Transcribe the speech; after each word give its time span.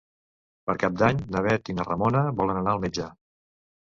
Per 0.69 0.75
Cap 0.83 0.95
d'Any 1.01 1.21
na 1.35 1.43
Bet 1.47 1.71
i 1.73 1.77
na 1.81 1.87
Ramona 1.91 2.25
volen 2.41 2.63
anar 2.63 2.77
al 2.77 2.83
metge. 2.87 3.11